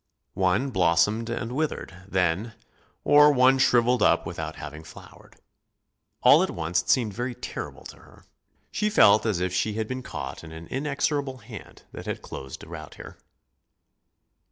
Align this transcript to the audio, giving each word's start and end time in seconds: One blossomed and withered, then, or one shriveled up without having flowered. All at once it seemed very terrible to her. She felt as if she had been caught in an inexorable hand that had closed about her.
One 0.33 0.71
blossomed 0.71 1.29
and 1.29 1.51
withered, 1.51 1.93
then, 2.07 2.55
or 3.03 3.31
one 3.31 3.59
shriveled 3.59 4.01
up 4.01 4.25
without 4.25 4.55
having 4.55 4.83
flowered. 4.83 5.35
All 6.23 6.41
at 6.41 6.49
once 6.49 6.81
it 6.81 6.89
seemed 6.89 7.13
very 7.13 7.35
terrible 7.35 7.83
to 7.83 7.97
her. 7.97 8.23
She 8.71 8.89
felt 8.89 9.27
as 9.27 9.39
if 9.39 9.53
she 9.53 9.73
had 9.73 9.87
been 9.87 10.01
caught 10.01 10.43
in 10.43 10.51
an 10.51 10.65
inexorable 10.69 11.37
hand 11.37 11.83
that 11.91 12.07
had 12.07 12.23
closed 12.23 12.63
about 12.63 12.95
her. 12.95 13.19